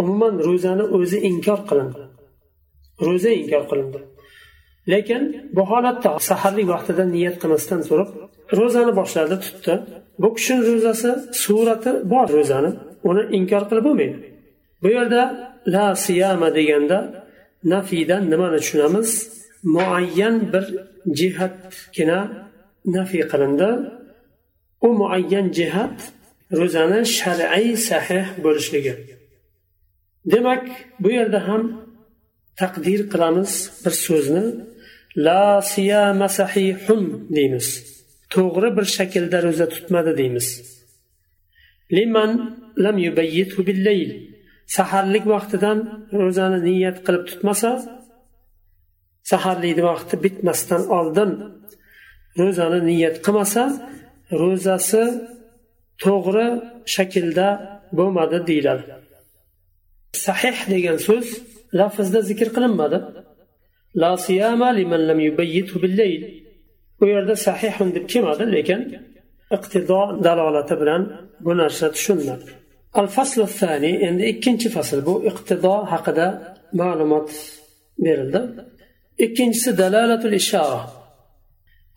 umuman 0.00 0.34
ro'zani 0.46 0.84
o'zi 0.96 1.18
inkor 1.30 1.60
qilindi. 1.68 2.02
Ro'za 3.06 3.30
inkor 3.40 3.64
qilindi. 3.70 4.00
Lekin 4.92 5.22
bu 5.56 5.62
holatda 5.70 6.10
saharlik 6.28 6.66
vaqtida 6.74 7.04
niyat 7.14 7.36
qilmasdan 7.42 7.80
turib 7.88 8.10
ro'zani 8.58 8.96
boshladi 8.96 9.36
tutdi. 9.40 9.74
Bu 10.18 10.34
kishini 10.34 10.62
ro'zasi 10.72 11.10
surati 11.42 11.92
bor 12.12 12.28
ro'zani. 12.36 12.70
Uni 13.08 13.22
inkor 13.36 13.62
qilib 13.68 13.84
bo'lmaydi. 13.88 14.16
Bu 14.82 14.88
yerda 14.96 15.22
la 15.74 15.86
siyama 16.04 16.48
deganda 16.54 16.98
nafiydan 17.72 18.22
nimani 18.30 18.58
tushunamiz? 18.62 19.10
Muayyan 19.74 20.36
bir 20.52 20.64
jihatgina 21.18 22.20
nafiy 22.96 23.24
qilindi. 23.32 23.68
U 24.86 24.88
muayyan 25.00 25.46
jihat 25.58 25.96
ro'zani 26.58 27.00
shar'iy 27.18 27.76
sahih 27.88 28.26
bo'lishligi. 28.44 28.94
Demak 30.32 30.64
bu 31.02 31.08
yerda 31.18 31.40
ham 31.48 31.62
taqdir 32.60 33.00
qilamiz 33.12 33.52
bir 33.84 33.94
so'zni. 34.06 34.44
La 35.26 35.62
siyama 35.62 36.28
sahihun 36.38 37.02
deymiz. 37.36 37.68
To'g'ri 38.34 38.68
bir 38.76 38.86
shaklda 38.96 39.38
ro'za 39.46 39.66
tutmadi 39.74 40.12
deymiz. 40.20 40.46
Liman 41.96 42.30
lam 42.84 42.96
yubayyithu 43.06 43.60
billayl. 43.68 44.10
Saharlik 44.76 45.24
vaqtidan 45.34 45.78
ro'zani 46.20 46.58
niyat 46.68 46.98
qilib 47.06 47.24
tutmasa 47.30 47.70
saharlikni 49.30 49.82
vaqti 49.90 50.14
bitmasdan 50.24 50.82
oldin 50.98 51.30
ro'zani 52.40 52.80
niyat 52.90 53.16
qilmasa 53.26 53.62
ro'zasi 54.42 55.02
to'g'ri 56.04 56.48
shaklda 56.94 57.48
bo'lmadi 57.98 58.38
deyiladi. 58.48 58.84
Sahih 60.26 60.58
degan 60.72 60.98
so'z 61.08 61.26
lafzda 61.78 62.20
zikr 62.30 62.48
qilinmadi. 62.56 62.98
La 64.02 64.12
siyama 64.26 64.68
liman 64.78 65.02
lam 65.08 65.20
yubayyithu 65.28 65.76
billayl. 65.84 66.22
bu 66.99 67.05
yerda 67.13 67.35
sahihun 67.47 67.89
deb 67.95 68.05
kelmadi 68.11 68.45
lekin 68.55 68.81
iqtido 69.55 70.01
dalolati 70.25 70.75
bilan 70.81 71.01
bu 71.45 71.51
narsa 71.61 71.85
tushuniladi 71.95 72.49
al 72.99 73.07
fasl 73.15 73.39
thani 73.59 73.91
endi 74.07 74.23
ikkinchi 74.33 74.67
fasl 74.75 74.99
bu 75.07 75.13
iqtido 75.29 75.73
haqida 75.91 76.27
ma'lumot 76.81 77.29
berildi 78.05 78.41
ikkinchisi 79.25 79.71
dalalatul 79.81 80.37
ishora 80.41 80.81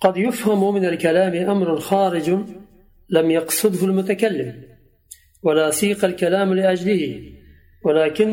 قد 0.05 0.17
يفهم 0.27 0.75
من 0.77 0.85
الكلام 0.93 1.35
أمر 1.55 1.69
خارج 1.91 2.29
لم 3.17 3.27
يقصده 3.39 3.83
المتكلم 3.91 4.51
ولا 5.43 5.71
سيق 5.71 6.01
الكلام 6.05 6.55
لأجله 6.55 7.03
ولكن 7.85 8.29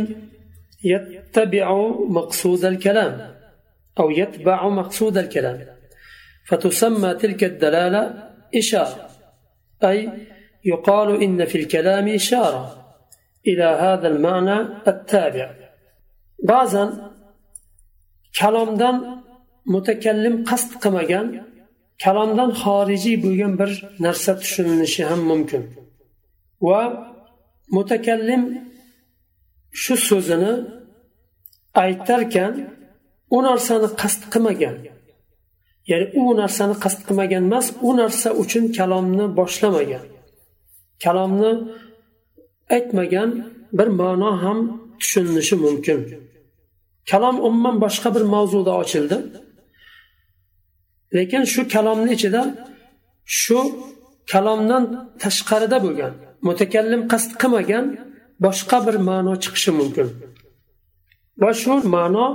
يتبع 0.84 1.67
مقصود 2.10 2.65
الكلام 2.65 3.13
أو 4.00 4.10
يتبع 4.12 4.70
مقصود 4.70 5.17
الكلام 5.17 5.60
فتسمى 6.48 7.13
تلك 7.13 7.43
الدلالة 7.43 8.03
إشارة 8.55 9.10
أي 9.84 10.10
يقال 10.65 11.24
إن 11.24 11.46
في 11.46 11.58
الكلام 11.62 12.08
إشارة 12.08 12.63
إلى 13.48 13.63
هذا 13.63 14.08
المعنى 14.08 14.58
التابع 14.88 15.48
بعضا 16.43 17.13
kalomdan 18.39 19.24
mutakallim 19.74 20.36
qasd 20.50 20.72
qilmagan 20.84 21.27
kalomdan 22.03 22.50
xorijiy 22.63 23.17
bo'lgan 23.25 23.53
bir 23.60 23.72
narsa 24.05 24.32
tushunilishi 24.41 25.03
ham 25.10 25.22
mumkin 25.32 25.63
va 26.67 26.82
mutakallim 27.75 28.43
shu 29.82 29.96
so'zini 30.10 30.53
aytarkan 31.84 32.53
u 33.36 33.38
narsani 33.48 33.88
qasd 34.01 34.22
qilmagan 34.34 34.75
ya'ni 35.90 36.07
u 36.21 36.23
narsani 36.40 36.75
qasd 36.85 37.00
qilmagan 37.07 37.42
emas 37.49 37.66
u 37.88 37.90
narsa 38.00 38.28
uchun 38.42 38.64
kalomni 38.78 39.25
boshlamagan. 39.38 40.04
Kalomni 41.04 41.52
aytmagan 42.75 43.30
bir 43.78 43.88
ma'no 44.00 44.30
ham 44.42 44.59
tushunilishi 45.00 45.57
mumkin. 45.64 45.99
Kalom 47.11 47.37
umuman 47.47 47.76
boshqa 47.85 48.09
bir 48.16 48.25
mavzuda 48.35 48.73
ochildi. 48.83 49.16
Lekin 51.16 51.42
shu 51.52 51.61
kalomni 51.75 52.11
ichida 52.16 52.42
shu 53.40 53.59
kalomdan 54.33 54.85
tashqarida 55.23 55.78
bo'lgan 55.85 56.12
mutakallim 56.47 57.02
qasd 57.12 57.30
qilmagan 57.40 57.85
boshqa 58.45 58.78
bir 58.87 58.97
ma'no 59.09 59.33
chiqishi 59.42 59.71
mumkin. 59.80 60.09
Va 61.42 61.50
shu 61.62 61.75
ma'no 61.97 62.26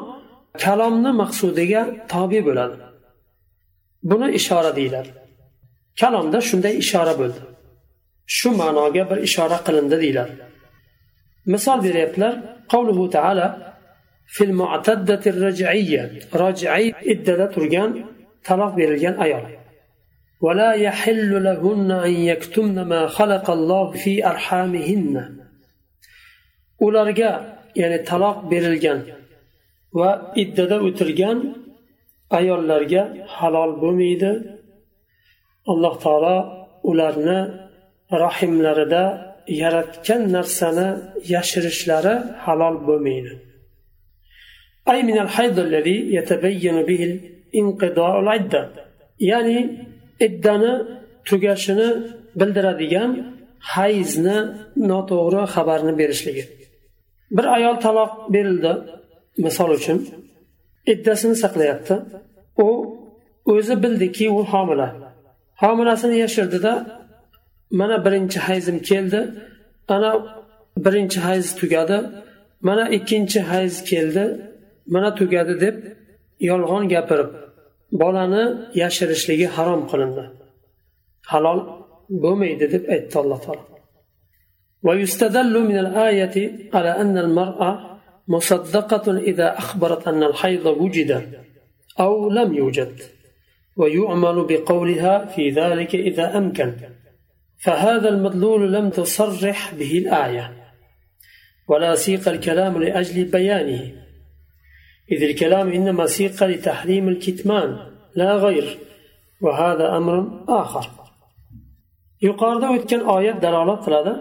kalomni 0.63 1.12
maqsudiga 1.22 1.81
tobe 2.12 2.39
bo'ladi. 2.48 2.77
buni 4.11 4.28
ishora 4.38 4.70
deyiladi 4.78 5.11
kalomda 6.00 6.38
shunday 6.49 6.75
ishora 6.85 7.14
bo'ldi 7.20 7.40
shu 8.37 8.49
ma'noga 8.61 9.02
bir 9.11 9.18
ishora 9.28 9.58
qilindi 9.66 9.97
deyiladi 10.02 10.35
misol 11.52 11.78
beryaptilar 11.87 12.35
qavluhu 12.73 13.04
taala 13.16 13.47
fil 14.35 14.52
mu'taddati 14.61 15.28
raj'iyya 15.47 16.02
raj'iy 16.42 16.87
iddada 17.12 17.47
turgan 17.54 17.90
taloq 18.49 18.73
berilgan 18.78 19.16
ayol 19.26 19.47
ولا 20.47 20.73
يحل 20.87 21.30
لهن 21.49 21.90
أن 22.06 22.14
يكتمن 22.30 22.78
ما 22.92 23.02
خلق 23.18 23.47
الله 23.50 23.87
في 24.02 24.12
أرحامهن 24.32 25.14
ularga 26.87 27.30
ya'ni 27.80 27.99
taloq 28.11 28.38
berilgan 28.50 29.00
va 29.99 30.11
iddada 30.42 30.76
o'tirgan 30.87 31.38
ayollarga 32.38 33.02
halol 33.37 33.73
bo'lmaydi 33.82 34.30
alloh 35.73 35.94
taolo 36.04 36.37
ularni 36.90 37.40
rahimlarida 38.25 39.04
yaratgan 39.62 40.23
narsani 40.37 40.88
yashirishlari 41.35 42.14
halol 42.44 42.76
bo'lmaydi 42.88 43.32
أي 44.92 45.00
من 45.11 45.18
الحيض 45.25 45.56
الذي 45.68 45.99
يتبين 46.18 46.76
به 46.88 47.02
انقضاء 47.61 48.14
العدة 48.23 48.62
ya'ni 49.30 49.58
iddani 50.26 50.73
tugashini 51.28 51.88
bildiradigan 52.40 53.11
hayzni 53.73 54.38
noto'g'ri 54.90 55.42
xabarni 55.54 55.92
berishligi 56.00 56.44
bir 57.37 57.47
ayol 57.56 57.76
taloq 57.85 58.11
berildi 58.35 58.73
misol 59.44 59.70
uchun 59.78 59.99
iddasini 60.92 61.37
saqlayapti 61.42 61.94
u 62.66 62.68
o'zi 63.52 63.75
bildiki 63.82 64.26
u 64.38 64.40
homila 64.52 64.88
homilasini 65.62 66.16
yashirdida 66.25 66.73
mana 67.80 67.97
birinchi 68.04 68.38
hayzim 68.47 68.78
keldi 68.90 69.20
ana 69.94 70.11
birinchi 70.85 71.18
hayz 71.26 71.47
tugadi 71.61 71.99
mana 72.68 72.85
ikkinchi 72.97 73.40
hayz 73.50 73.75
keldi 73.90 74.25
mana 74.94 75.11
tugadi 75.18 75.54
deb 75.64 75.76
yolg'on 76.50 76.85
gapirib 76.94 77.30
bolani 78.00 78.44
yashirishligi 78.82 79.49
harom 79.56 79.82
qilindi 79.90 80.25
halol 81.32 81.61
bo'lmaydi 82.23 82.66
deb 82.75 82.82
aytdi 82.94 83.16
alloh 83.23 83.40
taolo 83.47 83.64
ويستدل 84.87 85.54
من 85.70 85.78
الآية 85.78 86.37
على 86.75 86.90
أن 87.02 87.18
المرأة 87.18 87.91
مصدقة 88.27 89.18
إذا 89.18 89.58
أخبرت 89.58 90.08
أن 90.08 90.24
الحيض 90.24 90.65
وجد 90.65 91.42
أو 92.00 92.30
لم 92.30 92.53
يوجد 92.53 93.01
ويعمل 93.77 94.46
بقولها 94.50 95.25
في 95.25 95.50
ذلك 95.50 95.96
إذا 95.96 96.38
أمكن. 96.38 96.74
فهذا 97.63 98.10
المدلول 98.10 98.74
لم 98.74 98.89
تصرح 98.89 99.74
به 99.74 99.98
الآية 99.98 100.53
ولا 101.68 101.96
سيق 101.96 102.27
الكلام 102.27 102.84
لأجل 102.84 103.25
بيانه. 103.25 103.92
إذ 105.12 105.24
الكلام 105.24 105.72
إنما 105.72 106.06
سيق 106.06 106.44
لتحريم 106.44 107.10
الكتمان 107.10 107.77
لا 108.15 108.36
غير 108.36 108.77
وهذا 109.42 109.98
أمر 109.98 110.44
آخر. 110.50 111.03
yuqorida 112.27 112.68
o'tgan 112.75 113.01
oyat 113.15 113.38
dalolat 113.46 113.80
qiladi 113.86 114.13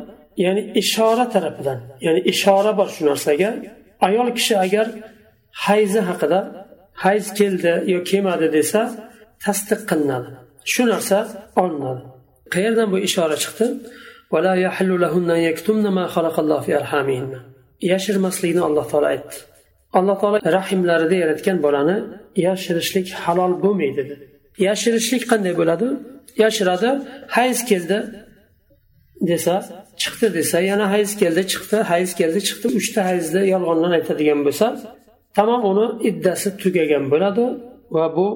ya'ni 0.44 0.62
ishora 0.82 1.24
tarafidan 1.34 1.78
ya'ni 2.06 2.20
ishora 2.32 2.72
bor 2.78 2.88
shu 2.94 3.02
narsaga 3.10 3.50
ayol 4.06 4.28
kishi 4.38 4.54
agar 4.64 4.86
hayzi 5.66 6.00
haqida 6.08 6.40
hayz 7.04 7.26
keldi 7.38 7.72
yo 7.92 7.98
kelmadi 8.10 8.46
desa 8.56 8.80
tasdiq 9.44 9.80
qilinadi. 9.90 10.30
Shu 10.72 10.82
narsa 10.92 11.18
olinadi. 11.62 12.02
Qayerdan 12.54 12.88
bu 12.92 12.98
ishora 13.08 13.36
chiqdi? 13.44 13.66
Yashirmaslikni 17.92 18.62
alloh 18.68 18.86
taolo 18.90 19.06
aytdi. 19.14 19.36
Alloh 19.98 20.16
taolo 20.20 20.38
rahimlarida 20.58 21.16
yaratgan 21.22 21.56
bolani 21.66 21.96
yashirishlik 22.46 23.06
halol 23.24 23.52
bo'lmaydi 23.64 24.02
dedi. 24.10 24.14
Yashirishlik 24.68 25.22
qanday 25.32 25.54
bo'ladi? 25.60 25.86
Yashiradi 26.44 26.88
hayz 27.36 27.58
keldi 27.70 27.98
desa 29.30 29.54
chiqdi 30.02 30.26
desa 30.38 30.58
yana 30.70 30.86
hayz 30.94 31.10
keldi 31.22 31.42
chiqdi 31.52 31.76
hayz 31.92 32.10
keldi 32.20 32.40
chiqdi. 32.48 32.66
Uchta 32.78 33.00
hayzda 33.10 33.40
yolg'ondan 33.54 33.92
aytadigan 33.98 34.40
bo'lsa 34.46 34.66
tamom 35.38 35.62
uni 35.70 35.86
iddasi 36.08 36.48
tugagan 36.62 37.04
bo'ladi 37.12 37.44
va 37.96 38.06
bu 38.16 38.26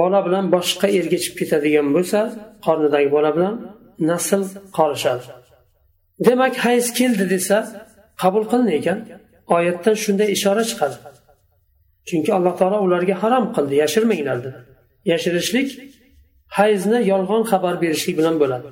bola 0.00 0.20
bilan 0.26 0.44
boshqa 0.56 0.86
erga 0.98 1.18
chiqib 1.22 1.36
ketadigan 1.40 1.88
bo'lsa 1.96 2.18
qornidagi 2.66 3.08
bola 3.16 3.30
bilan 3.36 3.54
nasl 4.10 4.42
qolishadi 4.76 5.24
demak 6.26 6.54
hayz 6.66 6.86
keldi 6.98 7.24
desa 7.34 7.58
qabul 8.22 8.44
qilin 8.50 8.70
ekan. 8.78 8.98
Oyatdan 9.56 9.96
shunday 10.04 10.28
ishora 10.36 10.64
chiqadi. 10.70 10.96
Chunki 12.08 12.30
alloh 12.36 12.54
taolo 12.60 12.78
ularga 12.86 13.14
harom 13.22 13.44
qildi 13.56 13.74
yashirmanglar 13.82 14.38
dedi 14.44 14.58
yashirishlik 15.12 15.68
hayzni 16.58 16.98
yolg'on 17.12 17.42
xabar 17.50 17.74
berishlik 17.82 18.14
bilan 18.20 18.36
bo'ladi. 18.42 18.68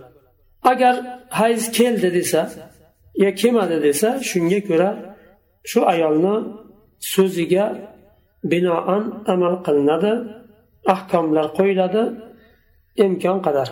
Agar 0.70 0.94
hayz 1.40 1.62
keldi 1.78 2.08
desa 2.18 2.42
yo 3.22 3.30
kelmadi 3.40 3.76
desa 3.86 4.08
shunga 4.30 4.60
ko'ra 4.68 4.90
shu 5.70 5.80
ayolni 5.92 6.36
so'ziga 7.12 7.64
binoan 8.50 9.02
amal 9.32 9.54
qilinadi 9.66 10.12
ahkomlar 10.94 11.46
qo'yiladi 11.58 12.02
imkon 13.04 13.38
qadar. 13.46 13.68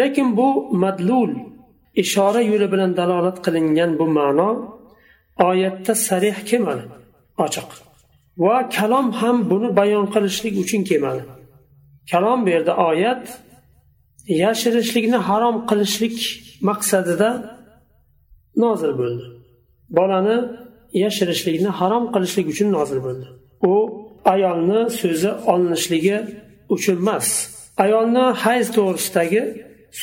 Lekin 0.00 0.28
bu 0.38 0.48
madlul 0.82 1.30
ishora 2.02 2.40
yo'li 2.50 2.66
bilan 2.72 2.90
dalolat 3.00 3.36
qilingan 3.46 3.90
bu 3.98 4.06
ma'no 4.18 4.50
oyatda 5.48 5.92
sarih 6.06 6.36
kelmadi 6.50 6.84
ochiq. 7.44 7.68
Va 8.44 8.56
kalom 8.76 9.06
ham 9.20 9.36
buni 9.50 9.68
bayon 9.78 10.06
qilishlik 10.14 10.54
uchun 10.62 10.82
kelmadi 10.90 11.22
kalom 12.10 12.46
bu 12.46 12.48
yerda 12.54 12.72
oyat 12.90 13.24
yashirishlikni 14.43 15.19
harom 15.29 15.55
qilishlik 15.69 16.17
maqsadida 16.69 17.29
nozil 18.63 18.93
bo'ldi 19.01 19.25
bolani 19.97 20.37
yashirishlikni 21.03 21.71
harom 21.79 22.03
qilishlik 22.13 22.45
uchun 22.53 22.67
nozil 22.77 22.99
bo'ldi 23.05 23.27
u 23.71 23.73
ayolni 24.33 24.81
so'zi 25.01 25.31
olinishligi 25.53 26.17
uchun 26.75 26.97
emas 27.03 27.27
ayolni 27.85 28.25
hayz 28.43 28.67
to'g'risidagi 28.77 29.41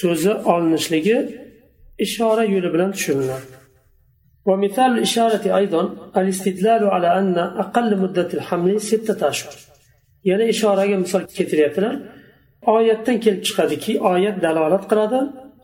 so'zi 0.00 0.32
olinishligi 0.52 1.18
ishora 2.06 2.44
yo'li 2.54 2.68
bilan 2.74 2.90
tushuriladi 2.96 3.48
ومثال 4.48 4.90
الإشارة 4.96 5.44
أيضا 5.60 5.82
الاستدلال 6.16 6.84
على 6.94 7.18
أن 7.18 7.38
أقل 7.38 7.90
مدة 8.02 8.28
الحمل 8.34 8.80
ستة 8.80 9.28
أشهر 9.28 9.52
يعني 10.24 10.50
إشارة 10.50 10.96
مثال 10.96 11.22
كثير 11.26 11.60
oyatdan 12.74 13.16
kelib 13.24 13.42
chiqadiki 13.46 13.92
oyat 14.12 14.36
dalolat 14.44 14.84
qiladi 14.90 15.20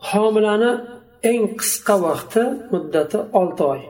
homilani 0.09 0.71
eng 1.29 1.43
qisqa 1.59 1.95
vaqti 2.05 2.41
muddati 2.73 3.17
olti 3.39 3.63
oy 3.73 3.81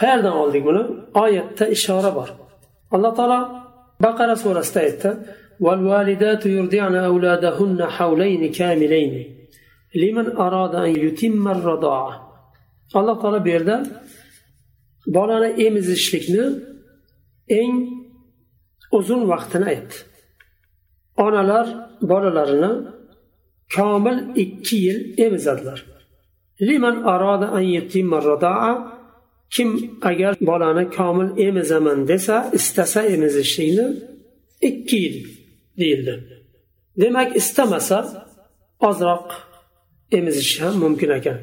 qayerdan 0.00 0.34
oldik 0.42 0.62
buni 0.68 0.82
oyatda 1.24 1.64
ishora 1.76 2.10
bor 2.18 2.28
alloh 2.94 3.12
taolo 3.18 3.40
baqara 4.04 4.34
surasida 4.42 4.80
aytdi 4.88 5.10
والوالدات 5.64 6.42
يرضعن 6.46 6.94
أولادهن 7.10 7.80
حولين 7.96 8.42
كاملين 8.58 9.14
لمن 10.00 10.26
أراد 10.46 10.74
أن 10.74 10.92
يتم 11.04 11.44
الرضاعة 11.56 12.14
alloh 12.94 13.16
taolo 13.22 13.44
bu 13.44 13.48
yerda 13.48 13.76
bolani 15.06 15.50
emizishlikni 15.66 16.44
eng 17.48 17.74
uzun 18.98 19.22
vaqtini 19.32 19.64
aytdi 19.72 19.94
Onalar 21.25 21.67
bolalarini 22.01 22.71
komil 23.75 24.17
ikki 24.43 24.75
yil 24.75 24.99
emizadilar. 25.25 25.79
Liman 26.61 26.95
aroda 27.13 27.47
an 28.69 28.99
kim 29.49 29.99
agar 30.01 30.33
bolani 30.41 30.85
komil 30.97 31.29
emizaman 31.47 32.07
desa 32.07 32.49
istasa 32.53 33.01
emizishlikni 33.03 33.87
ikki 34.61 34.95
yil 34.95 35.27
deyildi. 35.79 36.13
Demak 37.01 37.35
istamasa 37.35 37.99
ozroq 38.79 39.27
emizish 40.11 40.61
ham 40.61 40.75
mumkin 40.83 41.09
ekan. 41.09 41.37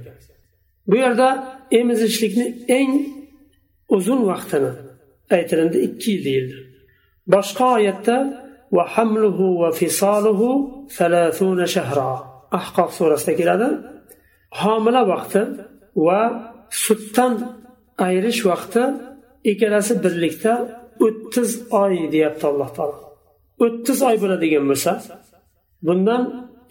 Bu 0.86 0.96
yerda 0.96 1.28
emizishlikni 1.70 2.46
eng 2.68 2.92
uzun 3.88 4.26
vaqtini 4.26 4.72
aytilindi 5.30 5.78
ikki 5.78 6.10
yil 6.10 6.24
deyildi. 6.24 6.56
Boshqa 7.32 7.64
oyatda 7.74 8.45
وحمله 8.71 9.39
وفصاله 9.61 10.41
ثلاثون 10.97 11.59
شهرا 11.65 12.31
ahqof 12.59 12.89
surasida 12.99 13.33
keladi 13.39 13.67
homila 14.61 15.01
vaqti 15.13 15.41
va 16.05 16.21
sutdan 16.85 17.33
ayirish 18.05 18.41
vaqti 18.51 18.83
ikkalasi 19.51 19.93
birlikda 20.03 20.53
o'ttiz 21.05 21.49
oy 21.83 21.95
deyapti 22.13 22.45
alloh 22.51 22.69
taolo 22.77 22.97
o'ttiz 23.65 23.99
oy 24.09 24.15
bo'ladigan 24.23 24.65
bo'lsa 24.71 24.91
bundan 25.87 26.23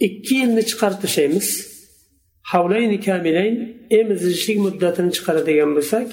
ikki 0.07 0.33
yilni 0.41 0.63
chiqarib 0.69 0.99
tashlaymiz 1.05 1.47
havlayni 2.51 2.97
kamilayn 3.07 3.55
emizishlik 3.99 4.57
muddatini 4.65 5.11
chiqaradigan 5.17 5.71
bo'lsak 5.77 6.07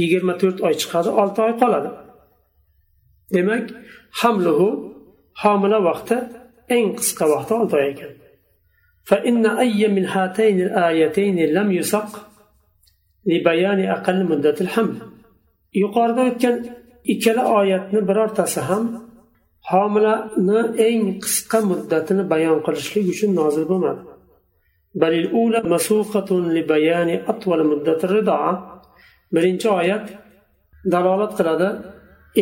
yigirma 0.00 0.34
to'rt 0.40 0.58
oy 0.66 0.74
chiqadi 0.82 1.10
olti 1.22 1.40
oy 1.46 1.54
qoladi 1.62 1.90
demak 3.36 3.64
hamluhu 4.20 4.68
homila 5.42 5.78
vaqti 5.88 6.16
eng 6.76 6.88
qisqa 6.98 7.24
vaqti 7.34 7.52
olti 7.60 7.76
oy 7.82 7.88
ekan 7.94 8.12
فإن 9.10 9.46
أي 9.46 9.88
من 9.88 10.04
هاتين 10.14 10.60
الآيتين 10.66 11.38
لم 11.56 11.68
يسق 11.72 12.12
لبيان 13.26 13.80
أقل 13.96 14.18
مدة 14.30 14.56
الحمل 14.60 14.96
yuqorida 15.82 16.22
o'tgan 16.30 16.56
ikkala 17.12 17.44
oyatni 17.58 18.00
birortasi 18.08 18.60
ham 18.68 18.84
homilani 19.70 20.60
eng 20.88 21.02
qisqa 21.24 21.58
muddatini 21.70 22.22
bayon 22.32 22.58
qilishlik 22.66 23.06
uchun 23.12 23.30
nozil 23.40 23.64
bo'lmadi 23.70 24.02
birinchi 29.34 29.68
oyat 29.80 30.06
dalolat 30.92 31.32
qiladi 31.38 31.68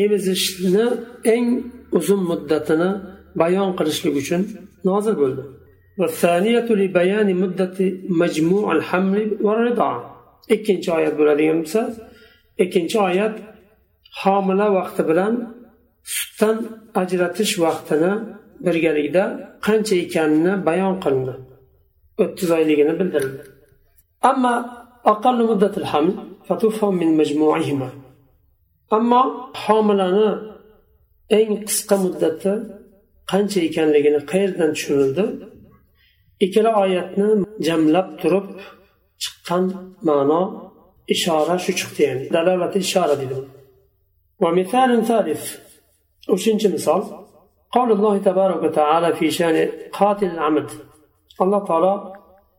emizishni 0.03 0.87
eng 1.35 1.47
uzun 1.99 2.21
muddatini 2.31 2.91
bayon 3.43 3.71
qilishlik 3.79 4.15
uchun 4.23 4.43
nozil 4.89 5.15
bo'ldi 5.23 5.43
ikkinchi 10.55 10.89
oyat 10.99 11.15
bo'ladigan 11.21 11.59
bo'lsa 11.63 11.81
ikkinchi 12.65 12.97
oyat 13.09 13.35
homila 14.23 14.67
vaqti 14.79 15.03
bilan 15.11 15.33
sutdan 16.17 16.57
ajratish 17.03 17.53
vaqtini 17.65 18.13
birgalikda 18.67 19.25
qancha 19.67 19.95
ekanini 20.05 20.53
bayon 20.69 20.95
qilindi 21.05 21.35
o'ttiz 22.23 22.49
oyligini 22.59 22.95
bildirildi 23.01 23.43
ammo 24.31 24.55
أقل 25.13 25.39
مدة 25.51 25.75
الحمل 25.77 26.15
فتفهم 26.49 26.95
من 26.95 27.17
مجموعهما 27.17 27.89
ammo 28.97 29.23
homilani 29.63 30.29
eng 31.39 31.53
qisqa 31.69 31.97
muddati 32.05 32.53
qancha 33.31 33.59
ekanligini 33.69 34.21
qayerdan 34.33 34.71
tushunildi 34.77 35.25
ikkala 36.45 36.71
oyatni 36.85 37.29
jamlab 37.67 38.09
turib 38.21 38.49
chiqqan 39.23 39.65
ma'no 40.09 40.43
ishora 41.15 41.57
shu 41.65 41.73
chiqdi 41.81 42.01
ya'ni 42.09 42.25
dalalati 42.37 42.79
ishora 42.87 43.17
deydi 43.23 43.39
ومثال 44.43 44.91
ثالث 45.11 45.43
uchinchi 46.35 46.69
misol 46.75 47.03
قول 47.77 47.89
الله 47.93 48.15
تبارك 48.19 48.63
وتعالى 48.63 49.09
في 49.19 49.31
شان 49.31 49.57
قاتل 49.99 50.31
العمد 50.37 50.69
alloh 51.43 51.63
taolo 51.69 51.95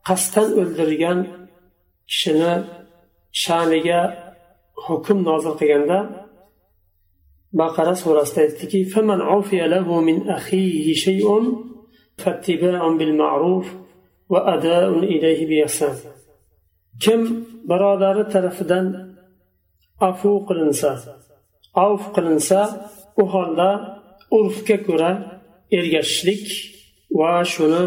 qasddan 0.08 0.50
o'ldirgan 0.62 1.20
kishini 2.12 2.54
sha'niga 3.44 4.02
hukm 4.86 5.18
nozil 5.30 5.54
qilganda 5.60 6.00
baqara 7.62 7.94
surasida 8.04 8.42
aytdiki 8.46 8.80
فمن 8.94 9.20
عفي 9.32 9.60
له 9.74 9.88
من 10.10 10.18
أخيه 10.38 10.86
شيء 11.06 11.28
فاتباع 12.22 12.82
بالمعروف 13.00 13.68
وأداء 14.32 14.90
إليه 15.14 15.42
بإحسان 15.50 15.96
kim 17.00 17.22
birodari 17.70 18.24
tarafidan 18.34 18.86
afu 20.10 20.32
qilinsa 20.48 20.90
avf 21.86 22.04
qilinsa 22.16 22.60
u 23.22 23.24
holda 23.34 23.70
urfga 24.38 24.78
ko'ra 24.88 25.12
ergashishlik 25.78 26.46
va 27.20 27.32
shuni 27.54 27.84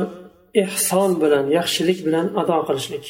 ehson 0.64 1.10
bilan 1.22 1.44
yaxshilik 1.58 1.98
bilan 2.06 2.26
ado 2.40 2.58
qilishlik 2.68 3.06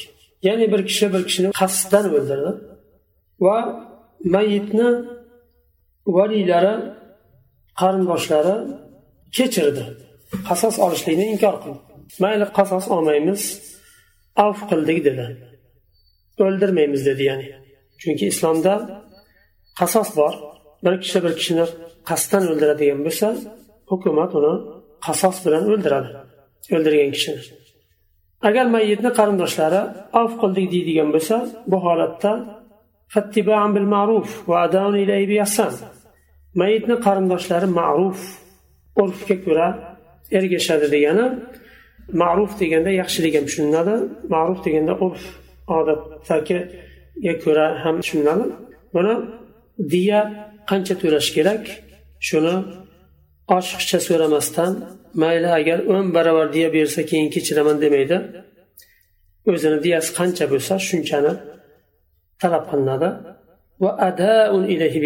ya'ni 0.47 0.65
bir 0.73 0.81
kishi 0.89 1.05
bir 1.13 1.21
kishini 1.29 1.49
qasddan 1.61 2.05
o'ldirdi 2.17 2.51
Va 3.44 3.56
mayitni 4.34 4.88
valiylari 6.16 6.74
qarindoshlari 7.80 8.56
kechirdi. 9.36 9.84
Qasos 10.48 10.74
olishlikni 10.84 11.26
inkor 11.34 11.56
qildi. 11.62 11.80
Mayli 12.22 12.46
qasos 12.58 12.84
olmaymiz 12.94 13.42
avf 14.44 14.60
qildik 14.70 14.98
dedi. 15.08 15.26
O'ldirmaymiz 16.44 17.02
dedi 17.08 17.22
ya'ni. 17.30 17.48
Chunki 18.00 18.24
islomda 18.32 18.74
qasos 19.80 20.08
bor. 20.18 20.34
Bir 20.84 20.94
kishi 21.02 21.18
bir 21.24 21.32
kishini 21.38 21.64
qasddan 22.08 22.42
o'ldiradigan 22.50 23.00
bo'lsa 23.06 23.28
hukumat 23.90 24.30
uni 24.38 24.54
qasos 25.06 25.36
bilan 25.44 25.64
o'ldiradi 25.72 26.10
o'ldirgan 26.74 27.10
kishini. 27.16 27.42
Agar 28.48 28.66
mayitni 28.74 29.10
qarindoshlari 29.18 29.80
avf 30.20 30.32
qildik 30.42 30.66
deydigan 30.74 31.08
bo'lsa 31.14 31.36
bu 31.70 31.78
holatda 31.86 32.32
mayitni 36.60 36.96
qarindoshlari 37.06 37.68
ma'ruf 37.80 38.20
urfga 39.02 39.36
ko'ra 39.44 39.68
ergashadi 40.38 40.86
degani 40.94 41.26
ma'ruf 42.22 42.52
deganda 42.62 42.90
yaxshilik 43.02 43.34
ham 43.38 43.44
tushuniladi 43.48 43.94
ma'ruf 44.34 44.58
deganda 44.66 44.92
urf 45.06 45.22
odatdagiga 45.76 47.34
ko'ra 47.44 47.66
ham 47.84 47.96
tushuniladi 48.02 48.44
buni 48.94 49.14
diya 49.92 50.20
qancha 50.70 50.94
to'lash 51.02 51.30
kerak 51.36 51.62
shuni 52.28 52.54
oshiqcha 53.58 53.98
so'ramasdan 54.08 54.72
mayli 55.22 55.50
agar 55.58 55.78
o'n 55.94 56.06
barobar 56.16 56.46
diya 56.56 56.68
bersa 56.76 57.00
keyin 57.10 57.28
kechiraman 57.34 57.76
demaydi 57.84 58.16
o'zini 59.52 59.78
diyasi 59.86 60.10
qancha 60.18 60.44
bo'lsa 60.52 60.74
shunchani 60.88 61.32
talab 62.42 62.64
qilinadi 62.70 63.08
va 63.82 63.90
adaun 64.08 64.64
ilayhi 64.74 64.98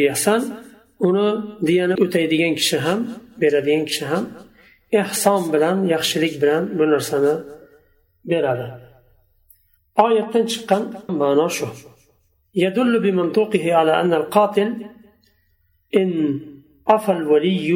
uni 1.07 1.29
diyani 1.67 1.95
o'taydigan 2.05 2.53
kishi 2.61 2.79
ham 2.87 3.01
beradigan 3.41 3.85
kishi 3.91 4.05
ham 4.13 4.25
ehson 5.01 5.43
bilan 5.53 5.77
yaxshilik 5.95 6.35
bilan 6.43 6.63
bu 6.79 6.85
narsani 6.95 7.35
beradi 8.31 8.67
oyatdan 10.05 10.45
chiqqan 10.53 10.83
ma'no 11.21 11.49
shu 11.59 11.69
يدل 12.65 12.93
بمنطوقه 13.05 13.65
على 13.79 13.93
أن 14.03 14.13
القاتل 14.21 14.71
إن 16.01 16.11
عفى 16.89 17.13
الولي 17.19 17.71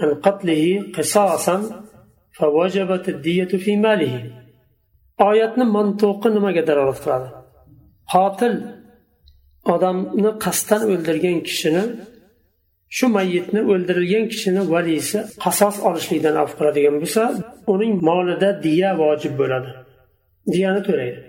عن 0.00 0.10
قتله 0.26 0.64
قصاصا 0.96 1.56
فوجبت 2.36 3.04
الدية 3.14 3.52
في 3.64 3.72
ماله 3.84 4.14
oyatni 5.28 5.64
mantuqi 5.76 6.28
nimaga 6.36 6.62
dalolat 6.68 6.98
qiladi 7.04 7.28
qotil 8.13 8.53
odamni 9.73 10.31
qasddan 10.45 10.81
o'ldirgan 10.91 11.37
kishini 11.47 11.83
shu 12.97 13.05
mayitni 13.17 13.61
o'ldirilgan 13.71 14.25
kishini 14.31 14.61
valisi 14.73 15.17
qasos 15.43 15.75
olishlikdan 15.87 16.35
avf 16.41 16.53
qiladigan 16.59 16.95
bo'lsa 17.01 17.23
uning 17.73 17.93
molida 18.09 18.49
diya 18.65 18.91
vojib 19.01 19.33
bo'ladi 19.41 19.69
diyani 20.53 20.81
to'laydi 20.89 21.19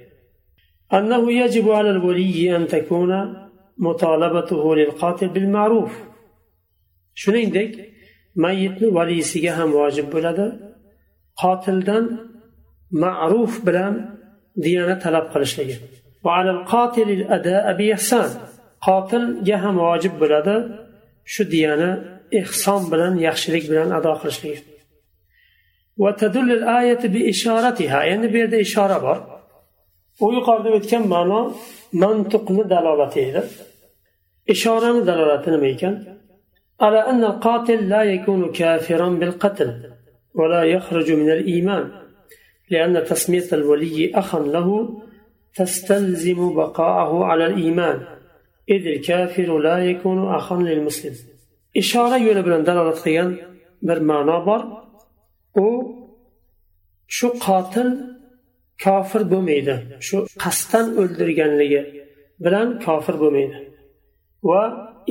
أنه 0.98 1.22
يجب 1.42 1.66
على 1.78 1.90
الولي 1.90 2.56
أن 2.56 2.66
تكون 2.74 3.12
مطالبته 3.86 4.62
للقاتل 4.78 5.28
بالمعروف 5.28 5.92
shuningdek 7.22 7.72
mayitni 8.44 8.88
valiysiga 8.94 9.52
ham 9.58 9.70
vojib 9.78 10.06
bo'ladi 10.14 10.46
qotildan 11.42 12.04
ma'ruf 13.02 13.52
bilan 13.66 13.94
diyani 14.64 14.96
talab 15.04 15.26
qilishligi 15.32 15.76
qotilga 18.86 19.56
ham 19.64 19.76
vojib 19.86 20.14
bo'ladi 20.22 20.54
shu 21.32 21.42
diyani 21.54 21.90
ehson 22.40 22.80
bilan 22.92 23.14
yaxshilik 23.26 23.64
bilan 23.70 23.88
ado 23.98 24.12
qilishligi 24.20 24.62
endi 28.12 28.26
bu 28.32 28.36
yerda 28.42 28.58
ishora 28.66 28.98
bor 29.06 29.18
u 30.24 30.26
yuqorida 30.36 30.70
o'tgan 30.78 31.04
ma'no 31.14 31.40
mantiqni 32.02 32.62
dalolati 32.72 33.20
edi 33.28 33.42
ishorani 34.54 35.00
dalolati 35.10 35.48
nima 35.54 35.68
ekan 35.76 35.94
على 36.84 37.00
أن 37.10 37.24
القاتل 37.24 37.88
لا 37.88 38.02
يكون 38.02 38.52
كافرا 38.52 39.08
بالقتل 39.08 39.70
ولا 40.34 40.62
يخرج 40.64 41.12
من 41.12 41.30
الإيمان 41.30 41.84
لأن 42.70 43.04
تسمية 43.04 43.48
الولي 43.52 44.12
أخا 44.14 44.38
له 44.38 44.68
تستلزم 45.54 46.54
بقاءه 46.54 47.24
على 47.24 47.46
الإيمان 47.46 48.06
إذ 48.68 48.86
الكافر 48.86 49.58
لا 49.58 49.78
يكون 49.78 50.34
أخا 50.34 50.56
للمسلم 50.56 51.14
إشارة 51.76 52.16
yo'li 52.18 52.42
bilan 52.46 52.62
dalolat 52.66 52.98
qilgan 53.04 53.30
bir 53.82 53.98
ma'no 54.10 54.38
bor 54.46 54.62
u 55.64 55.66
shu 57.16 57.28
qotil 57.46 57.88
kofir 58.84 59.22
bo'lmaydi 59.32 59.74
shu 60.06 60.16
qasddan 60.42 60.86
o'ldirganligi 61.00 61.82
bilan 62.44 62.68
kofir 62.84 63.16
bo'lmaydi 63.22 63.56
va 64.48 64.62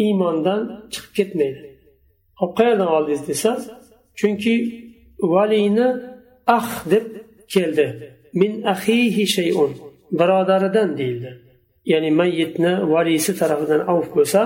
iymondan 0.03 0.61
chiqib 0.93 1.13
ketmaydi 1.17 1.61
hop 2.39 2.51
qayerdan 2.59 2.89
oldingiz 2.97 3.23
desa 3.29 3.51
chunki 4.19 4.55
valiyni 5.33 5.87
ah 6.57 6.69
deb 6.91 7.05
keldi 7.53 7.87
min 8.41 8.51
ahihi 8.73 9.23
shayun 9.35 9.71
birodaridan 10.12 10.98
deyildi. 10.98 11.42
Ya'ni 11.84 12.10
mayyitni 12.10 12.90
valiysi 12.92 13.38
tarafidan 13.38 13.80
avf 13.80 14.14
bo'lsa 14.16 14.40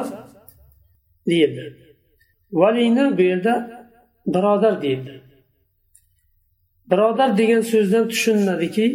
deyildi. 1.27 1.77
Valiyni 2.53 3.19
bu 3.19 3.23
yerda 3.23 3.55
birodar 4.27 4.83
deyildi. 4.83 5.23
Birodar 6.91 7.39
degan 7.39 7.61
so'zdan 7.61 8.09
tushuniladiki 8.09 8.87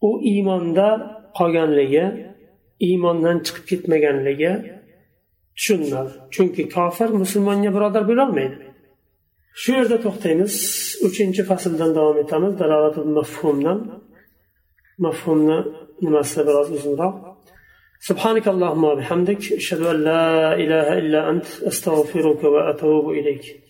u 0.00 0.22
iymonda 0.22 0.88
qolganligi 1.38 2.04
iymondan 2.80 3.38
chiqib 3.46 3.64
ketmaganligi 3.70 4.52
tushuniladi 5.56 6.12
chunki 6.34 6.62
kofir 6.68 7.08
musulmonga 7.22 7.70
birodar 7.76 8.04
bo'lolmaydi 8.10 8.72
shu 9.60 9.72
yerda 9.72 9.96
to'xtaymiz. 10.04 10.54
Uchinchi 11.08 11.42
fasldan 11.50 11.90
davom 11.98 12.18
etamiz. 12.24 12.52
Dalolatul 12.60 13.10
mafhumdan. 13.18 13.78
Nimasi 16.04 16.40
biroz 16.46 16.68
uzunroq 16.76 17.16
سبحانك 18.10 18.48
اللهم 18.48 18.84
وبحمدك 18.84 19.52
أشهد 19.52 19.82
أن 19.92 19.98
لا 20.04 20.54
إله 20.54 20.98
إلا 20.98 21.30
أنت 21.30 21.46
أستغفرك 21.70 22.44
وأتوب 22.44 23.10
إليك. 23.10 23.61